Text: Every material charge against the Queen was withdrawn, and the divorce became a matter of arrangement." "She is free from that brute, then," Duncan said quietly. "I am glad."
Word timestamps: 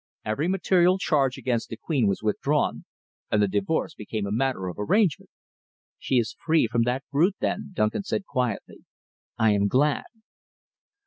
Every 0.25 0.47
material 0.47 0.97
charge 0.97 1.37
against 1.37 1.69
the 1.69 1.77
Queen 1.77 2.07
was 2.07 2.23
withdrawn, 2.23 2.85
and 3.29 3.39
the 3.39 3.47
divorce 3.47 3.93
became 3.93 4.25
a 4.25 4.31
matter 4.31 4.67
of 4.67 4.77
arrangement." 4.79 5.29
"She 5.99 6.15
is 6.17 6.35
free 6.43 6.65
from 6.67 6.81
that 6.85 7.03
brute, 7.11 7.35
then," 7.39 7.69
Duncan 7.75 8.01
said 8.01 8.25
quietly. 8.25 8.85
"I 9.37 9.51
am 9.51 9.67
glad." 9.67 10.05